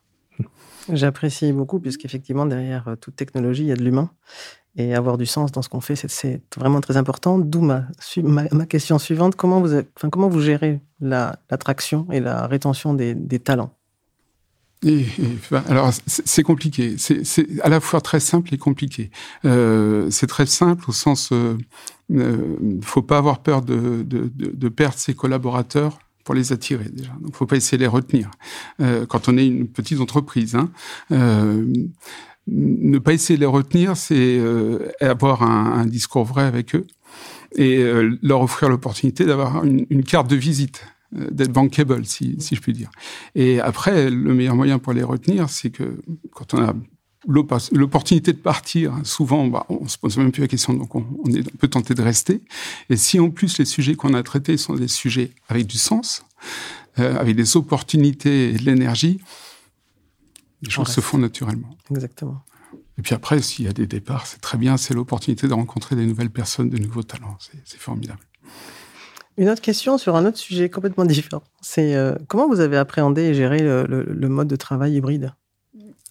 J'apprécie 0.92 1.52
beaucoup, 1.54 1.80
puisqu'effectivement, 1.80 2.46
derrière 2.46 2.88
euh, 2.88 2.96
toute 2.96 3.16
technologie, 3.16 3.64
il 3.64 3.68
y 3.68 3.72
a 3.72 3.76
de 3.76 3.84
l'humain. 3.84 4.10
Et 4.76 4.94
avoir 4.94 5.18
du 5.18 5.26
sens 5.26 5.52
dans 5.52 5.62
ce 5.62 5.70
qu'on 5.70 5.82
fait, 5.82 5.96
c'est 5.96 6.42
vraiment 6.56 6.80
très 6.80 6.96
important. 6.96 7.40
D'où 7.40 7.62
ma, 7.62 7.88
question 8.68 9.00
suivante. 9.00 9.36
Comment 9.36 9.62
vous, 9.62 9.82
comment 10.12 10.30
vous 10.30 10.42
gérez 10.42 10.80
l'attraction 11.02 12.08
et 12.12 12.20
la 12.20 12.48
rétention 12.48 12.94
des, 12.94 13.40
talents? 13.40 13.74
Et, 14.86 15.06
alors 15.68 15.92
c'est 16.08 16.44
compliqué. 16.44 16.96
C'est 16.98 17.48
à 17.62 17.70
la 17.70 17.80
fois 17.80 18.02
très 18.02 18.20
simple 18.20 18.54
et 18.54 18.58
compliqué. 18.58 19.12
Euh, 19.46 20.10
c'est 20.10 20.28
très 20.28 20.46
simple 20.46 20.86
au 20.88 20.94
sens, 20.94 21.32
euh, 21.32 21.58
euh, 22.12 22.58
faut 22.82 23.02
pas 23.02 23.18
avoir 23.18 23.40
peur 23.40 23.62
de, 23.62 24.04
de, 24.04 24.32
de, 24.34 24.52
de 24.54 24.70
perdre 24.70 24.98
ses 24.98 25.14
collaborateurs 25.14 26.00
pour 26.30 26.36
les 26.36 26.54
attirer 26.54 26.86
déjà. 26.92 27.12
Donc, 27.22 27.36
faut 27.36 27.48
pas 27.48 27.56
essayer 27.56 27.80
de 27.80 27.84
les 27.84 27.88
retenir. 27.88 28.30
Euh, 28.82 29.08
quand 29.08 29.30
on 29.30 29.38
est 29.38 29.48
une 29.48 29.68
petite 29.68 30.00
entreprise, 30.00 30.56
hein, 30.56 30.70
euh, 31.12 31.66
ne 32.48 33.00
pas 33.00 33.14
essayer 33.14 33.36
de 33.36 33.42
les 33.42 33.48
retenir, 33.48 33.98
c'est 33.98 34.38
euh, 34.38 34.92
avoir 35.02 35.42
un, 35.42 35.74
un, 35.80 35.86
discours 35.88 36.26
vrai 36.26 36.44
avec 36.44 36.76
eux 36.76 36.86
et 37.56 37.84
leur 38.22 38.42
offrir 38.42 38.70
l'opportunité 38.70 39.26
d'avoir 39.26 39.64
une, 39.64 39.88
une, 39.90 40.04
carte 40.04 40.30
de 40.30 40.36
visite 40.36 40.86
d'être 41.12 41.52
bankable, 41.52 42.06
si, 42.06 42.36
si 42.40 42.56
je 42.56 42.62
puis 42.62 42.74
dire. 42.74 42.92
Et 43.36 43.60
après, 43.60 44.10
le 44.10 44.34
meilleur 44.34 44.56
moyen 44.56 44.80
pour 44.80 44.94
les 44.94 45.04
retenir, 45.04 45.50
c'est 45.50 45.70
que 45.70 46.02
quand 46.32 46.54
on 46.54 46.62
a 46.62 46.74
l'opportunité 47.28 48.32
de 48.34 48.38
partir, 48.38 48.94
souvent, 49.04 49.48
bah, 49.48 49.66
on 49.70 49.88
se 49.88 49.98
pose 49.98 50.18
même 50.18 50.32
plus 50.32 50.42
la 50.42 50.48
question, 50.48 50.74
donc 50.74 50.96
on, 50.96 51.04
est, 51.34 51.46
on 51.54 51.58
peut 51.58 51.68
tenter 51.68 51.94
de 51.94 52.02
rester. 52.02 52.42
Et 52.90 52.96
si 52.96 53.20
en 53.20 53.30
plus 53.30 53.58
les 53.58 53.66
sujets 53.66 53.96
qu'on 53.96 54.14
a 54.14 54.24
traités 54.24 54.58
sont 54.58 54.76
des 54.76 54.88
sujets 54.88 55.32
avec 55.48 55.68
du 55.68 55.78
sens, 55.78 56.24
euh, 57.00 57.18
avec 57.18 57.36
des 57.36 57.58
opportunités 57.58 58.50
et 58.50 58.54
de 58.54 58.64
l'énergie, 58.64 59.20
les 60.62 60.70
choses 60.70 60.90
se 60.90 61.02
font 61.02 61.18
naturellement. 61.18 61.70
Exactement. 61.92 62.44
Et 62.98 63.02
puis 63.02 63.16
après, 63.16 63.42
s'il 63.42 63.66
y 63.66 63.68
a 63.68 63.74
des 63.74 63.88
départs, 63.88 64.28
c'est 64.28 64.42
très 64.42 64.58
bien, 64.58 64.78
c'est 64.78 64.94
l'opportunité 64.94 65.48
de 65.48 65.54
rencontrer 65.54 65.96
des 65.96 66.06
nouvelles 66.06 66.30
personnes, 66.30 66.70
de 66.70 66.78
nouveaux 66.78 67.04
talents, 67.04 67.38
c'est 67.40 67.80
formidable. 67.80 68.20
Une 69.40 69.50
autre 69.50 69.62
question 69.62 69.98
sur 69.98 70.18
un 70.18 70.26
autre 70.26 70.38
sujet 70.38 70.70
complètement 70.70 71.06
différent, 71.06 71.42
c'est 71.62 71.96
euh, 71.96 72.14
comment 72.28 72.50
vous 72.50 72.60
avez 72.60 72.76
appréhendé 72.76 73.22
et 73.22 73.34
géré 73.34 73.60
le, 73.60 73.86
le 73.88 74.30
mode 74.30 74.50
de 74.50 74.58
travail 74.58 74.96
hybride? 74.96 75.34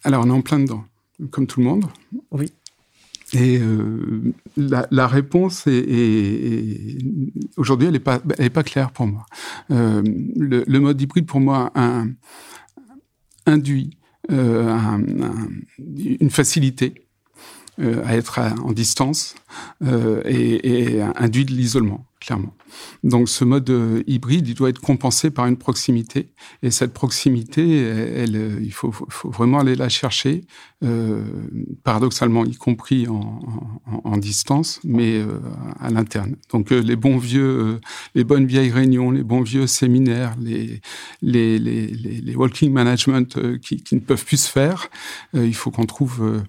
Alors, 0.03 0.25
on 0.25 0.31
est 0.31 0.33
en 0.33 0.41
plein 0.41 0.59
dedans 0.59 0.85
comme 1.31 1.47
tout 1.47 1.61
le 1.61 1.67
monde. 1.67 1.85
Oui. 2.31 2.53
Et 3.35 3.59
euh, 3.59 4.33
la, 4.57 4.87
la, 4.91 5.07
réponse 5.07 5.67
est, 5.67 5.73
est, 5.73 6.99
aujourd'hui, 7.59 7.89
elle 7.89 7.93
n'est 7.93 8.01
pas, 8.01 8.21
elle 8.39 8.47
est 8.47 8.51
pas 8.51 8.63
claire 8.63 8.91
pour 8.91 9.07
moi. 9.07 9.27
Euh, 9.71 10.03
le, 10.37 10.65
le, 10.67 10.81
mode 10.81 11.01
hybride, 11.01 11.27
pour 11.27 11.41
moi, 11.41 11.71
un, 11.75 12.09
induit 13.45 13.99
euh, 14.31 14.67
un, 14.71 15.03
une 15.97 16.31
facilité 16.31 16.95
à 17.79 18.17
être 18.17 18.41
en 18.65 18.73
distance 18.73 19.37
et, 19.85 20.97
et 20.97 21.01
induit 21.01 21.45
de 21.45 21.53
l'isolement 21.53 22.08
Donc 23.05 23.29
ce 23.29 23.45
mode 23.45 23.71
euh, 23.71 24.03
hybride, 24.07 24.49
il 24.49 24.55
doit 24.55 24.69
être 24.69 24.81
compensé 24.81 25.31
par 25.31 25.47
une 25.47 25.57
proximité. 25.57 26.29
Et 26.63 26.71
cette 26.71 26.93
proximité, 26.93 27.65
euh, 27.67 28.59
il 28.63 28.73
faut, 28.73 28.93
vraiment 29.25 29.61
aller 29.61 29.75
la 29.75 29.89
chercher, 29.89 30.43
euh, 30.85 31.23
paradoxalement, 31.85 32.45
y 32.45 32.57
compris 32.57 33.07
en, 33.09 34.17
distance, 34.19 34.81
mais 34.83 35.23
à 35.79 35.91
l'interne. 35.91 36.35
Donc 36.51 36.71
les 36.71 36.97
bons 36.97 37.19
vieux, 37.19 37.81
les 38.17 38.25
bonnes 38.25 38.47
vieilles 38.47 38.73
réunions, 38.73 39.13
les 39.13 39.23
bons 39.23 39.43
vieux 39.43 39.69
séminaires, 39.69 40.35
les, 40.41 40.81
walking 42.35 42.73
management 42.73 43.59
qui, 43.61 43.85
ne 43.93 44.01
peuvent 44.01 44.25
plus 44.25 44.43
se 44.43 44.51
faire, 44.51 44.91
il 45.35 45.55
faut 45.55 45.71
qu'on 45.71 45.87
trouve 45.87 46.43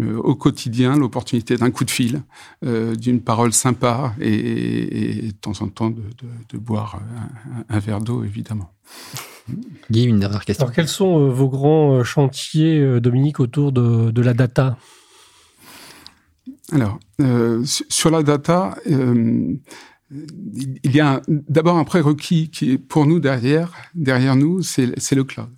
au 0.00 0.34
quotidien 0.34 0.96
l'opportunité 0.96 1.56
d'un 1.56 1.70
coup 1.70 1.84
de 1.84 1.90
fil, 1.90 2.22
euh, 2.64 2.94
d'une 2.94 3.20
parole 3.20 3.52
sympa 3.52 4.14
et, 4.20 5.26
et, 5.26 5.28
de 5.28 5.36
temps 5.36 5.60
en 5.60 5.68
temps 5.68 5.90
de, 5.90 6.00
de, 6.00 6.28
de 6.48 6.58
boire 6.58 7.02
un, 7.68 7.76
un 7.76 7.78
verre 7.78 8.00
d'eau, 8.00 8.24
évidemment. 8.24 8.72
Guy, 9.90 10.04
une 10.04 10.20
dernière 10.20 10.44
question. 10.44 10.64
Alors, 10.64 10.74
quels 10.74 10.88
sont 10.88 11.20
euh, 11.20 11.30
vos 11.30 11.48
grands 11.48 12.02
chantiers, 12.04 13.00
Dominique, 13.00 13.38
autour 13.40 13.72
de, 13.72 14.10
de 14.10 14.22
la 14.22 14.32
data? 14.32 14.78
Alors, 16.72 16.98
euh, 17.20 17.62
sur 17.64 18.10
la 18.10 18.22
data, 18.22 18.76
euh, 18.90 19.54
il 20.10 20.94
y 20.94 21.00
a 21.00 21.20
d'abord 21.28 21.76
un 21.76 21.84
prérequis 21.84 22.50
qui 22.50 22.72
est 22.72 22.78
pour 22.78 23.06
nous 23.06 23.20
derrière, 23.20 23.72
derrière 23.94 24.36
nous, 24.36 24.62
c'est 24.62 24.86
le 24.86 25.24
cloud 25.24 25.50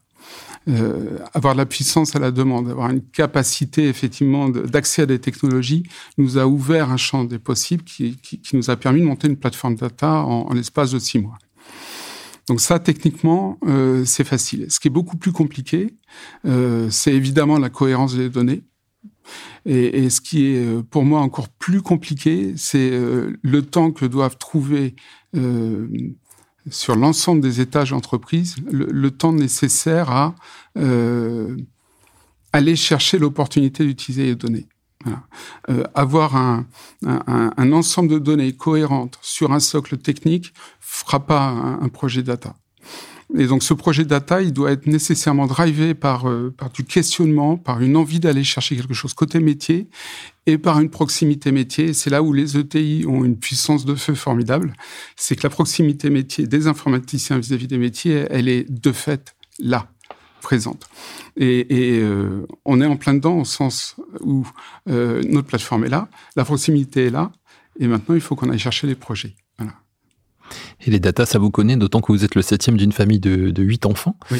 euh, 0.68 1.18
avoir 1.34 1.54
de 1.54 1.58
la 1.58 1.66
puissance 1.66 2.16
à 2.16 2.18
la 2.18 2.30
demande, 2.30 2.68
avoir 2.68 2.90
une 2.90 3.02
capacité 3.02 3.88
effectivement 3.88 4.48
d'accès 4.48 5.02
à 5.02 5.06
des 5.06 5.18
technologies, 5.18 5.84
nous 6.18 6.38
a 6.38 6.46
ouvert 6.46 6.90
un 6.90 6.96
champ 6.96 7.24
des 7.24 7.38
possibles 7.38 7.84
qui, 7.84 8.16
qui, 8.16 8.40
qui 8.40 8.56
nous 8.56 8.70
a 8.70 8.76
permis 8.76 9.00
de 9.00 9.06
monter 9.06 9.28
une 9.28 9.36
plateforme 9.36 9.74
data 9.74 10.22
en, 10.22 10.48
en 10.48 10.54
l'espace 10.54 10.90
de 10.90 10.98
six 10.98 11.18
mois. 11.18 11.38
Donc 12.46 12.60
ça, 12.60 12.78
techniquement, 12.78 13.58
euh, 13.66 14.04
c'est 14.04 14.24
facile. 14.24 14.66
Ce 14.68 14.78
qui 14.78 14.88
est 14.88 14.90
beaucoup 14.90 15.16
plus 15.16 15.32
compliqué, 15.32 15.94
euh, 16.46 16.90
c'est 16.90 17.14
évidemment 17.14 17.58
la 17.58 17.70
cohérence 17.70 18.14
des 18.16 18.28
données. 18.28 18.62
Et, 19.64 20.04
et, 20.04 20.10
ce 20.10 20.20
qui 20.20 20.46
est 20.46 20.62
euh, 20.62 20.82
pour 20.82 21.04
moi 21.04 21.20
encore 21.20 21.48
plus 21.48 21.80
compliqué, 21.80 22.52
c'est 22.56 22.90
euh, 22.92 23.38
le 23.42 23.62
temps 23.62 23.90
que 23.92 24.04
doivent 24.04 24.36
trouver 24.36 24.94
euh, 25.34 25.88
sur 26.70 26.96
l'ensemble 26.96 27.40
des 27.40 27.60
étages 27.60 27.90
d'entreprise 27.90 28.56
le, 28.70 29.10
temps 29.10 29.32
nécessaire 29.32 30.10
à 30.10 30.34
euh, 30.78 31.56
aller 32.52 32.76
chercher 32.76 33.18
l'opportunité 33.18 33.84
d'utiliser 33.84 34.24
les 34.24 34.34
données. 34.34 34.66
Euh, 35.68 35.84
avoir 35.94 36.34
un, 36.34 36.66
ensemble 37.72 38.08
de 38.08 38.18
données 38.18 38.56
cohérentes 38.56 39.18
sur 39.20 39.52
un 39.52 39.60
socle 39.60 39.98
technique 39.98 40.54
fera 40.80 41.26
pas 41.26 41.48
un 41.48 41.88
projet 41.88 42.22
data. 42.22 42.54
Et 43.36 43.46
donc 43.46 43.62
ce 43.62 43.74
projet 43.74 44.04
data, 44.04 44.42
il 44.42 44.52
doit 44.52 44.70
être 44.70 44.86
nécessairement 44.86 45.46
drivé 45.46 45.94
par, 45.94 46.28
euh, 46.28 46.52
par 46.56 46.70
du 46.70 46.84
questionnement, 46.84 47.56
par 47.56 47.80
une 47.80 47.96
envie 47.96 48.20
d'aller 48.20 48.44
chercher 48.44 48.76
quelque 48.76 48.94
chose 48.94 49.14
côté 49.14 49.40
métier 49.40 49.88
et 50.46 50.58
par 50.58 50.80
une 50.80 50.90
proximité 50.90 51.50
métier. 51.50 51.94
C'est 51.94 52.10
là 52.10 52.22
où 52.22 52.32
les 52.32 52.56
ETI 52.56 53.04
ont 53.08 53.24
une 53.24 53.36
puissance 53.36 53.84
de 53.84 53.94
feu 53.94 54.14
formidable. 54.14 54.74
C'est 55.16 55.36
que 55.36 55.42
la 55.42 55.50
proximité 55.50 56.10
métier 56.10 56.46
des 56.46 56.66
informaticiens 56.66 57.38
vis-à-vis 57.38 57.64
-vis 57.66 57.68
des 57.68 57.78
métiers, 57.78 58.26
elle 58.30 58.48
est 58.48 58.70
de 58.70 58.92
fait 58.92 59.34
là, 59.58 59.88
présente. 60.44 60.86
Et, 61.36 61.96
et 61.96 62.00
euh, 62.00 62.46
on 62.64 62.80
est 62.80 62.86
en 62.86 62.96
plein 62.96 63.14
dedans 63.14 63.38
au 63.38 63.44
sens 63.44 63.96
où 64.20 64.46
euh, 64.88 65.22
notre 65.26 65.48
plateforme 65.48 65.84
est 65.84 65.88
là, 65.88 66.08
la 66.36 66.44
proximité 66.44 67.06
est 67.06 67.10
là, 67.10 67.32
et 67.80 67.86
maintenant 67.88 68.14
il 68.14 68.20
faut 68.20 68.36
qu'on 68.36 68.50
aille 68.50 68.58
chercher 68.58 68.86
les 68.86 68.94
projets. 68.94 69.34
Et 70.86 70.90
les 70.90 71.00
datas, 71.00 71.26
ça 71.26 71.38
vous 71.38 71.50
connaît, 71.50 71.76
d'autant 71.76 72.00
que 72.00 72.12
vous 72.12 72.24
êtes 72.24 72.34
le 72.34 72.42
septième 72.42 72.76
d'une 72.76 72.92
famille 72.92 73.20
de, 73.20 73.50
de 73.50 73.62
8 73.62 73.86
enfants. 73.86 74.16
Oui. 74.30 74.38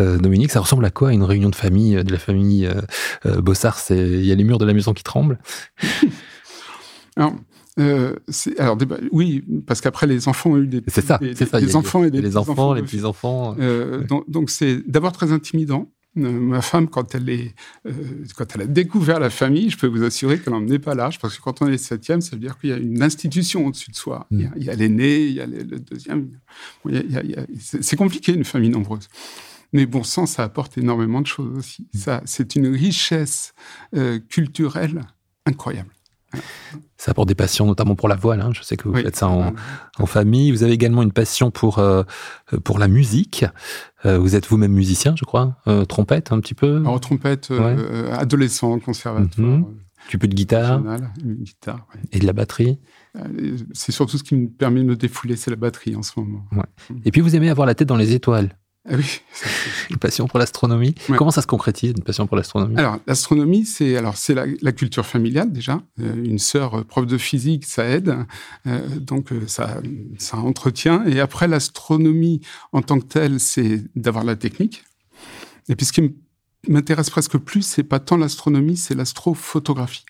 Euh, 0.00 0.18
Dominique, 0.18 0.50
ça 0.50 0.60
ressemble 0.60 0.84
à 0.84 0.90
quoi 0.90 1.12
une 1.12 1.22
réunion 1.22 1.50
de 1.50 1.54
famille, 1.54 2.02
de 2.02 2.12
la 2.12 2.18
famille 2.18 2.66
euh, 2.66 2.80
euh, 3.26 3.40
Bossard? 3.40 3.78
Il 3.90 4.24
y 4.24 4.32
a 4.32 4.34
les 4.34 4.44
murs 4.44 4.58
de 4.58 4.64
la 4.64 4.74
maison 4.74 4.92
qui 4.92 5.02
tremblent 5.02 5.38
Alors, 7.16 7.34
euh, 7.78 8.14
alors 8.58 8.78
oui, 9.10 9.44
parce 9.66 9.80
qu'après 9.80 10.06
les 10.06 10.28
enfants 10.28 10.50
ont 10.50 10.58
eu 10.58 10.66
des, 10.66 10.82
c'est 10.86 11.04
ça, 11.04 11.18
des, 11.18 11.34
c'est 11.34 11.48
ça. 11.48 11.60
des 11.60 11.74
enfants 11.74 12.04
et 12.04 12.10
des 12.10 12.20
les 12.20 12.36
enfants, 12.36 12.72
les 12.72 12.82
petits 12.82 13.04
enfants. 13.04 13.56
Euh, 13.58 14.00
ouais. 14.00 14.20
Donc 14.28 14.50
c'est 14.50 14.88
d'abord 14.88 15.12
très 15.12 15.32
intimidant. 15.32 15.90
Euh, 16.16 16.30
ma 16.30 16.62
femme, 16.62 16.88
quand 16.88 17.14
elle 17.14 17.28
est, 17.28 17.54
euh, 17.86 17.92
quand 18.36 18.54
elle 18.54 18.62
a 18.62 18.66
découvert 18.66 19.18
la 19.18 19.30
famille, 19.30 19.70
je 19.70 19.78
peux 19.78 19.86
vous 19.86 20.04
assurer 20.04 20.38
qu'elle 20.38 20.52
n'en 20.52 20.66
est 20.68 20.78
pas 20.78 20.94
large, 20.94 21.18
parce 21.18 21.36
que 21.36 21.42
quand 21.42 21.62
on 21.62 21.66
est 21.66 21.78
septième, 21.78 22.20
ça 22.20 22.36
veut 22.36 22.40
dire 22.40 22.58
qu'il 22.58 22.70
y 22.70 22.72
a 22.72 22.76
une 22.76 23.02
institution 23.02 23.66
au-dessus 23.66 23.90
de 23.90 23.96
soi. 23.96 24.26
Mm. 24.30 24.44
Il 24.56 24.64
y 24.64 24.70
a 24.70 24.74
l'aîné, 24.74 25.24
il 25.24 25.32
y 25.34 25.40
a 25.40 25.46
le 25.46 25.78
deuxième. 25.78 26.30
Bon, 26.84 26.92
c'est 27.58 27.96
compliqué 27.96 28.32
une 28.32 28.44
famille 28.44 28.70
nombreuse. 28.70 29.08
Mais 29.72 29.86
bon 29.86 30.04
sang, 30.04 30.26
ça 30.26 30.44
apporte 30.44 30.78
énormément 30.78 31.20
de 31.20 31.26
choses 31.26 31.58
aussi. 31.58 31.88
Mm. 31.94 31.98
Ça, 31.98 32.22
c'est 32.24 32.54
une 32.54 32.68
richesse 32.68 33.54
euh, 33.96 34.20
culturelle 34.28 35.02
incroyable. 35.46 35.93
Ça 36.96 37.10
apporte 37.10 37.28
des 37.28 37.34
passions, 37.34 37.66
notamment 37.66 37.94
pour 37.96 38.08
la 38.08 38.16
voile. 38.16 38.40
Hein. 38.40 38.50
Je 38.52 38.62
sais 38.62 38.76
que 38.76 38.88
vous 38.88 38.94
oui. 38.94 39.02
faites 39.02 39.16
ça 39.16 39.28
en, 39.28 39.52
en, 39.98 40.06
famille. 40.06 40.52
Vous 40.52 40.62
avez 40.62 40.72
également 40.72 41.02
une 41.02 41.12
passion 41.12 41.50
pour, 41.50 41.78
euh, 41.78 42.02
pour 42.62 42.78
la 42.78 42.88
musique. 42.88 43.44
Euh, 44.06 44.18
vous 44.18 44.36
êtes 44.36 44.46
vous-même 44.46 44.72
musicien, 44.72 45.14
je 45.16 45.24
crois. 45.24 45.56
Euh, 45.66 45.84
trompette, 45.84 46.32
un 46.32 46.40
petit 46.40 46.54
peu 46.54 46.76
Alors, 46.76 47.00
trompette, 47.00 47.50
ouais. 47.50 47.76
adolescent, 48.10 48.78
conservatoire. 48.78 49.46
Mm 49.46 49.62
-hmm. 49.62 49.64
Tu 50.08 50.18
peux 50.18 50.28
de 50.28 50.34
guitare, 50.34 50.82
une 51.24 51.34
guitare 51.42 51.86
ouais. 51.94 52.00
Et 52.12 52.18
de 52.18 52.26
la 52.26 52.34
batterie 52.34 52.78
C'est 53.72 53.92
surtout 53.92 54.18
ce 54.18 54.22
qui 54.22 54.34
me 54.34 54.48
permet 54.48 54.80
de 54.80 54.86
me 54.86 54.96
défouler, 54.96 55.36
c'est 55.36 55.50
la 55.50 55.56
batterie 55.56 55.96
en 55.96 56.02
ce 56.02 56.12
moment. 56.20 56.44
Ouais. 56.52 56.68
Et 57.06 57.10
puis 57.10 57.22
vous 57.22 57.34
aimez 57.34 57.48
avoir 57.48 57.66
la 57.66 57.74
tête 57.74 57.88
dans 57.88 57.96
les 57.96 58.12
étoiles 58.12 58.50
Ah 58.86 58.96
oui. 58.96 59.20
Une 59.90 59.96
passion 59.96 60.26
pour 60.26 60.38
l'astronomie. 60.38 60.94
Ouais. 61.08 61.16
Comment 61.16 61.30
ça 61.30 61.40
se 61.40 61.46
concrétise, 61.46 61.94
une 61.96 62.02
passion 62.02 62.26
pour 62.26 62.36
l'astronomie? 62.36 62.76
Alors, 62.76 62.98
l'astronomie, 63.06 63.64
c'est 63.64 63.96
alors 63.96 64.16
c'est 64.16 64.34
la, 64.34 64.44
la 64.60 64.72
culture 64.72 65.06
familiale 65.06 65.50
déjà. 65.52 65.80
Euh, 66.00 66.14
une 66.22 66.38
sœur 66.38 66.74
euh, 66.74 66.84
prof 66.84 67.06
de 67.06 67.16
physique, 67.16 67.64
ça 67.64 67.84
aide, 67.86 68.14
Euh, 68.66 68.80
donc 69.00 69.30
ça 69.46 69.80
ça 70.18 70.36
entretient. 70.36 71.04
Et 71.06 71.18
après, 71.20 71.48
l'astronomie 71.48 72.40
en 72.72 72.82
tant 72.82 72.98
que 72.98 73.06
telle, 73.06 73.40
c'est 73.40 73.82
d'avoir 73.96 74.24
la 74.24 74.36
technique. 74.36 74.84
Et 75.68 75.76
puis, 75.76 75.86
ce 75.86 75.92
qui 75.92 76.14
m'intéresse 76.68 77.08
presque 77.08 77.38
plus, 77.38 77.62
c'est 77.62 77.84
pas 77.84 78.00
tant 78.00 78.18
l'astronomie, 78.18 78.76
c'est 78.76 78.94
l'astrophotographie. 78.94 80.04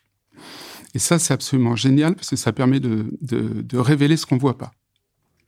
Et 0.95 0.99
ça, 0.99 1.19
c'est 1.21 1.35
absolument 1.35 1.77
génial 1.77 2.15
parce 2.17 2.31
que 2.31 2.37
ça 2.37 2.53
permet 2.53 2.81
de, 2.81 3.07
de, 3.21 3.63
de 3.63 3.79
révéler 3.79 4.17
ce 4.17 4.27
qu'on 4.27 4.37
voit 4.39 4.59
pas. 4.59 4.73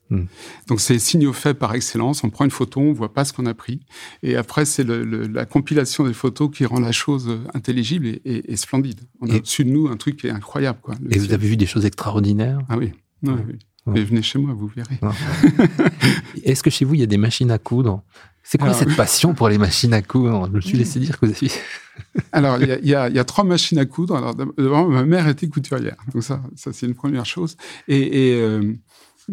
Hmm. 0.08 0.26
Donc 0.68 0.80
c'est 0.80 0.98
signaux 1.00 1.32
faits 1.32 1.58
par 1.58 1.74
excellence. 1.74 2.22
On 2.22 2.30
prend 2.30 2.44
une 2.44 2.50
photo, 2.52 2.80
on 2.80 2.92
voit 2.92 3.12
pas 3.12 3.24
ce 3.24 3.32
qu'on 3.32 3.46
a 3.46 3.54
pris, 3.54 3.80
et 4.22 4.36
après 4.36 4.64
c'est 4.64 4.84
la 4.84 5.44
compilation 5.46 6.04
des 6.06 6.12
photos 6.14 6.48
qui 6.54 6.64
rend 6.64 6.78
la 6.80 6.92
chose 6.92 7.28
euh, 7.28 7.38
intelligible 7.54 8.06
et, 8.06 8.20
et- 8.24 8.52
et 8.52 8.56
splendide. 8.56 9.00
On 9.20 9.28
a 9.28 9.32
Et- 9.34 9.36
au-dessus 9.38 9.64
de 9.64 9.70
nous 9.70 9.88
un 9.88 9.96
truc 9.96 10.16
qui 10.18 10.28
est 10.28 10.30
incroyable, 10.30 10.78
quoi. 10.80 10.94
Et 11.10 11.18
vous 11.18 11.32
avez 11.32 11.48
vu 11.48 11.56
des 11.56 11.66
choses 11.66 11.84
extraordinaires? 11.86 12.60
Ah 12.68 12.76
oui. 12.78 12.92
Ouais, 13.22 13.32
Ouais. 13.32 13.40
oui. 13.48 13.54
Ouais. 13.86 13.92
Mais 13.94 14.02
venez 14.04 14.22
chez 14.22 14.38
moi, 14.38 14.52
vous 14.52 14.66
verrez. 14.68 14.98
Est-ce 16.44 16.62
que 16.62 16.70
chez 16.70 16.84
vous, 16.84 16.94
il 16.94 17.00
y 17.00 17.04
a 17.04 17.06
des 17.06 17.16
machines 17.18 17.50
à 17.50 17.58
coudre? 17.58 18.02
C'est 18.42 18.58
quoi 18.58 18.68
Alors, 18.68 18.78
cette 18.78 18.94
passion 18.96 19.34
pour 19.34 19.48
les 19.48 19.58
machines 19.58 19.92
à 19.92 20.02
coudre? 20.02 20.46
Je 20.46 20.52
me 20.52 20.60
suis 20.60 20.76
laissé 20.78 21.00
dire 21.00 21.18
que 21.18 21.26
vous 21.26 21.32
aviez... 21.32 21.50
Alors, 22.32 22.60
il 22.60 22.68
y 22.68 22.72
a, 22.72 22.78
y 22.80 22.94
a- 22.94 23.08
y 23.08 23.18
a 23.18 23.24
trois 23.24 23.44
machines 23.44 23.78
à 23.78 23.86
coudre. 23.86 24.14
Alors, 24.16 24.34
d'abord, 24.34 24.88
ma 24.88 25.04
mère 25.04 25.26
était 25.28 25.48
couturière. 25.48 25.96
Donc 26.12 26.22
ça, 26.22 26.42
ça 26.54 26.72
c'est 26.72 26.86
une 26.86 26.94
première 26.94 27.26
chose. 27.26 27.56
Et, 27.88 28.30
et, 28.30 28.40
euh, 28.40 28.72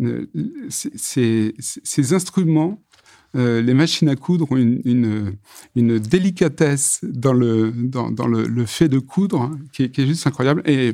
euh, 0.02 0.28
ces 0.70 2.14
instruments, 2.14 2.82
euh, 3.36 3.62
les 3.62 3.74
machines 3.74 4.10
à 4.10 4.16
coudre 4.16 4.52
ont 4.52 4.58
une, 4.58 4.82
une, 4.86 5.36
une 5.76 6.00
délicatesse 6.00 7.00
dans 7.04 7.34
le, 7.34 7.72
dans, 7.72 8.12
dans 8.12 8.28
le, 8.28 8.46
le 8.46 8.66
fait 8.66 8.88
de 8.90 9.00
coudre 9.00 9.42
hein, 9.42 9.60
qui, 9.72 9.84
est, 9.84 9.90
qui 9.90 10.02
est 10.02 10.08
juste 10.08 10.28
incroyable. 10.28 10.62
Et 10.66 10.94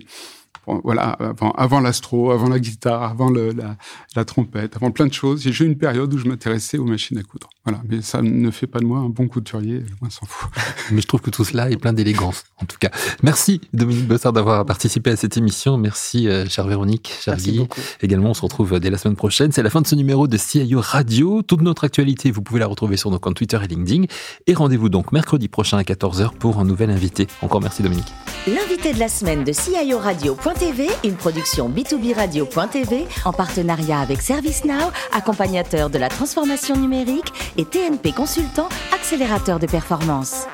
bon, 0.65 0.79
voilà, 0.83 1.09
avant, 1.09 1.51
avant 1.51 1.81
l'astro, 1.81 2.31
avant 2.31 2.47
la 2.47 2.59
guitare, 2.59 3.03
avant 3.03 3.29
le, 3.29 3.51
la, 3.51 3.77
la 4.15 4.25
trompette, 4.25 4.75
avant 4.77 4.91
plein 4.91 5.07
de 5.07 5.13
choses, 5.13 5.41
j'ai 5.41 5.65
eu 5.65 5.67
une 5.67 5.77
période 5.77 6.13
où 6.13 6.17
je 6.17 6.27
m'intéressais 6.27 6.77
aux 6.77 6.85
machines 6.85 7.17
à 7.17 7.23
coudre. 7.23 7.49
Voilà, 7.65 7.81
mais 7.89 8.01
ça 8.01 8.21
ne 8.21 8.51
fait 8.51 8.67
pas 8.67 8.79
de 8.79 8.85
moi 8.85 8.99
un 8.99 9.09
bon 9.09 9.27
couturier, 9.27 9.83
loin 9.99 10.09
s'en 10.09 10.25
fout. 10.25 10.49
Mais 10.91 11.01
je 11.01 11.07
trouve 11.07 11.19
que 11.19 11.29
tout 11.29 11.43
cela 11.43 11.69
est 11.69 11.75
plein 11.75 11.91
d'élégance, 11.91 12.45
en 12.61 12.65
tout 12.65 12.77
cas. 12.79 12.89
Merci 13.21 13.59
Dominique 13.73 14.07
Bossard 14.07 14.31
d'avoir 14.31 14.65
participé 14.65 15.11
à 15.11 15.17
cette 15.17 15.35
émission. 15.35 15.77
Merci, 15.77 16.27
euh, 16.29 16.47
chère 16.47 16.67
Véronique, 16.67 17.13
cher 17.19 17.33
Merci 17.33 17.51
Guy. 17.51 17.57
beaucoup. 17.59 17.81
Également, 18.01 18.29
on 18.29 18.33
se 18.33 18.41
retrouve 18.41 18.79
dès 18.79 18.89
la 18.89 18.97
semaine 18.97 19.17
prochaine. 19.17 19.51
C'est 19.51 19.61
la 19.61 19.69
fin 19.69 19.81
de 19.81 19.87
ce 19.87 19.95
numéro 19.95 20.27
de 20.27 20.37
CIO 20.37 20.79
Radio. 20.81 21.41
Toute 21.41 21.61
notre 21.61 21.83
actualité, 21.83 22.31
vous 22.31 22.41
pouvez 22.41 22.61
la 22.61 22.65
retrouver 22.65 22.95
sur 22.95 23.11
nos 23.11 23.19
comptes 23.19 23.35
Twitter 23.35 23.59
et 23.61 23.67
LinkedIn. 23.67 24.05
Et 24.47 24.53
rendez-vous 24.53 24.87
donc 24.89 25.11
mercredi 25.11 25.49
prochain 25.49 25.77
à 25.77 25.83
14h 25.83 26.35
pour 26.35 26.59
un 26.59 26.65
nouvel 26.65 26.89
invité. 26.89 27.27
Encore 27.41 27.61
merci 27.61 27.83
Dominique. 27.83 28.07
L'invité 28.47 28.93
de 28.93 28.99
la 28.99 29.09
semaine 29.09 29.43
de 29.43 29.51
CIO 29.51 29.99
Radio.tv, 29.99 30.87
une 31.03 31.15
production 31.15 31.69
B2B 31.69 32.15
Radio.tv 32.15 33.05
en 33.25 33.33
partenariat 33.33 33.99
avec 33.99 34.21
ServiceNow, 34.21 34.91
accompagnateur 35.11 35.89
de 35.89 35.97
la 35.97 36.07
transformation 36.07 36.77
numérique 36.77 37.33
et 37.59 37.65
TNP 37.65 38.13
Consultant, 38.13 38.69
accélérateur 38.93 39.59
de 39.59 39.67
performance. 39.67 40.45